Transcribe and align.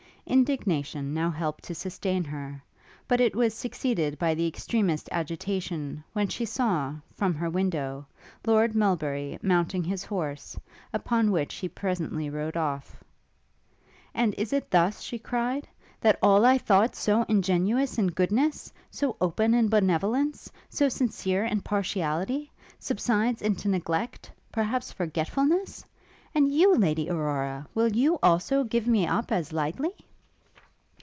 Indignation 0.27 1.13
now 1.13 1.29
helped 1.29 1.65
to 1.65 1.75
sustain 1.75 2.23
her; 2.23 2.63
but 3.05 3.19
it 3.19 3.35
was 3.35 3.53
succeeded 3.53 4.17
by 4.17 4.33
the 4.33 4.47
extremest 4.47 5.09
agitation, 5.11 6.05
when 6.13 6.29
she 6.29 6.45
saw, 6.45 6.95
from 7.13 7.33
her 7.33 7.49
window, 7.49 8.05
Lord 8.47 8.73
Melbury 8.73 9.37
mounting 9.41 9.83
his 9.83 10.05
horse, 10.05 10.57
upon 10.93 11.31
which 11.31 11.55
he 11.55 11.67
presently 11.67 12.29
rode 12.29 12.55
off. 12.55 13.03
And 14.13 14.33
is 14.35 14.53
it 14.53 14.71
thus, 14.71 15.01
she 15.01 15.19
cried, 15.19 15.67
that 15.99 16.17
all 16.23 16.45
I 16.45 16.57
thought 16.57 16.95
so 16.95 17.23
ingenuous 17.23 17.97
in 17.97 18.07
goodness, 18.07 18.71
so 18.89 19.17
open 19.19 19.53
in 19.53 19.67
benevolence, 19.67 20.49
so 20.69 20.87
sincere 20.87 21.43
in 21.43 21.59
partiality, 21.59 22.49
subsides 22.79 23.41
into 23.41 23.67
neglect, 23.67 24.31
perhaps 24.49 24.93
forgetfulness? 24.93 25.83
And 26.33 26.53
you, 26.53 26.73
Lady 26.75 27.09
Aurora, 27.09 27.67
will 27.75 27.91
you, 27.93 28.17
also, 28.23 28.63
give 28.63 28.87
me 28.87 29.05
up 29.05 29.29
as 29.33 29.51
lightly? 29.51 29.91